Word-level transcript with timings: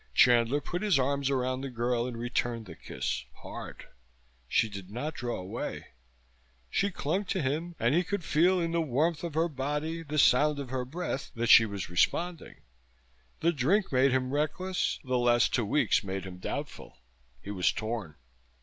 Chandler 0.15 0.59
put 0.61 0.81
his 0.81 0.97
arms 0.97 1.29
around 1.29 1.61
the 1.61 1.69
girl 1.69 2.07
and 2.07 2.17
returned 2.17 2.65
the 2.65 2.75
kiss, 2.75 3.25
hard. 3.43 3.85
She 4.47 4.67
did 4.67 4.89
not 4.89 5.13
draw 5.13 5.35
away. 5.35 5.89
She 6.71 6.89
clung 6.89 7.23
to 7.25 7.39
him, 7.39 7.75
and 7.79 7.93
he 7.93 8.03
could 8.03 8.23
feel 8.23 8.59
in 8.59 8.71
the 8.71 8.81
warmth 8.81 9.23
of 9.23 9.35
her 9.35 9.47
body, 9.47 10.01
the 10.01 10.17
sound 10.17 10.57
of 10.57 10.71
her 10.71 10.85
breath 10.85 11.29
that 11.35 11.49
she 11.51 11.67
was 11.67 11.91
responding. 11.91 12.61
The 13.41 13.51
drink 13.53 13.91
made 13.91 14.09
him 14.11 14.31
reckless; 14.33 14.97
the 15.03 15.19
last 15.19 15.53
two 15.53 15.65
weeks 15.67 16.03
made 16.03 16.25
him 16.25 16.39
doubtful; 16.39 16.97
he 17.39 17.51
was 17.51 17.71
torn. 17.71 18.15